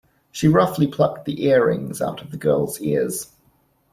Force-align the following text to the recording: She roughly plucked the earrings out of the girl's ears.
She 0.31 0.47
roughly 0.47 0.87
plucked 0.87 1.25
the 1.25 1.45
earrings 1.45 2.01
out 2.01 2.23
of 2.23 2.31
the 2.31 2.37
girl's 2.37 2.81
ears. 2.81 3.35